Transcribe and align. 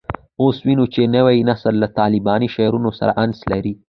اوس 0.41 0.57
وینو 0.65 0.85
چې 0.93 1.01
نوی 1.15 1.37
نسل 1.49 1.73
له 1.83 1.87
طالباني 1.99 2.47
شعارونو 2.55 2.89
سره 2.99 3.11
انس 3.23 3.39
لري 3.51 3.73